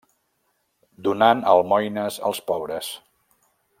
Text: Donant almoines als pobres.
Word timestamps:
Donant 1.07 1.43
almoines 1.53 2.17
als 2.31 2.41
pobres. 2.49 2.91